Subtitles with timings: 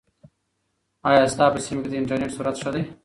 [1.09, 2.83] ایا ستا په سیمه کې د انټرنیټ سرعت ښه دی؟